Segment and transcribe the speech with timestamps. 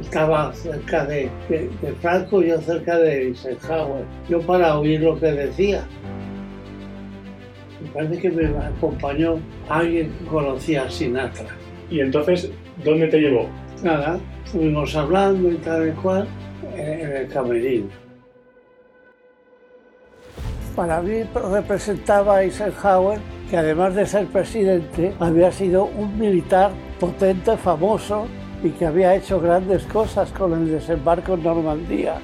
[0.00, 5.84] estaba cerca de, de, Franco, yo cerca de Eisenhower, yo para oír lo que decía.
[7.82, 11.48] Me parece que me acompañó alguien que conocía a Sinatra.
[11.90, 12.50] ¿Y entonces
[12.84, 13.48] dónde te llevó?
[13.82, 16.28] Nada, estuvimos hablando y tal y cual
[16.76, 17.88] en el camerino.
[20.76, 23.18] Para mí representaba a Eisenhower
[23.50, 26.70] que además de ser presidente había sido un militar
[27.00, 28.28] potente, famoso
[28.62, 32.14] y que había hecho grandes cosas con el desembarco en Normandía.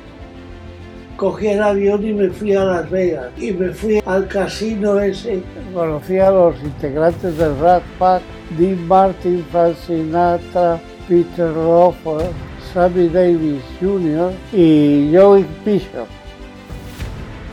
[1.17, 5.43] Cogí el avión y me fui a Las Vegas y me fui al casino ese.
[5.73, 8.23] Conocí a los integrantes del Rat Pack,
[8.59, 10.79] Dean Martin, Frank Sinatra,
[11.09, 12.27] Peter Lawford,
[12.73, 14.33] Sammy Davis Jr.
[14.53, 16.07] y Joey Bishop.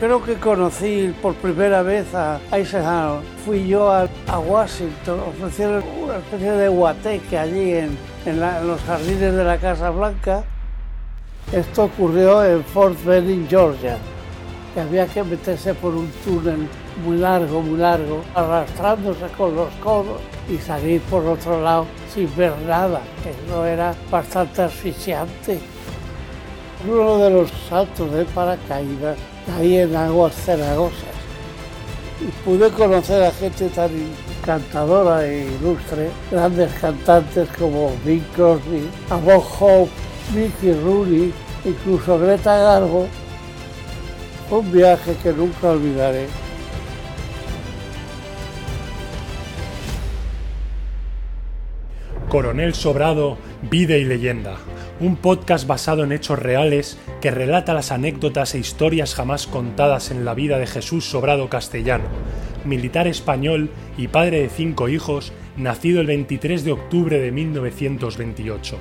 [0.04, 3.22] Creo que conocí por primera vez a Eisenhower.
[3.42, 4.06] Fui yo a,
[4.38, 7.96] Washington, ofrecieron una especie de guateque allí en,
[8.66, 10.44] los jardines de la Casa Blanca.
[11.50, 13.96] Esto ocurrió en Fort Benning, Georgia,
[14.74, 16.68] que había que meterse por un túnel
[17.02, 22.52] muy largo, muy largo, arrastrándose con los codos y salir por otro lado sin ver
[22.68, 25.73] nada, que no era bastante asfixiante.
[26.86, 29.16] Uno de los saltos de paracaídas
[29.56, 31.14] ahí en aguas cenagosas.
[32.20, 33.90] Y pude conocer a gente tan
[34.38, 39.90] encantadora e ilustre, grandes cantantes como Bing Crosby, a Bob Hope,
[40.34, 41.32] Mickey Rooney,
[41.64, 43.08] incluso Greta Garbo.
[44.50, 46.26] Un viaje que nunca olvidaré.
[52.28, 54.56] Coronel Sobrado, Vida y Leyenda,
[55.00, 60.24] un podcast basado en hechos reales que relata las anécdotas e historias jamás contadas en
[60.24, 62.04] la vida de Jesús Sobrado Castellano,
[62.64, 68.78] militar español y padre de cinco hijos, nacido el 23 de octubre de 1928.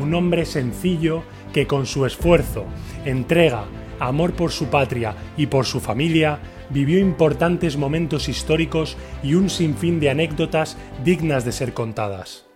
[0.00, 1.22] Un hombre sencillo
[1.52, 2.64] que con su esfuerzo,
[3.04, 3.64] entrega,
[3.98, 6.38] amor por su patria y por su familia,
[6.70, 12.49] vivió importantes momentos históricos y un sinfín de anécdotas dignas de ser contadas.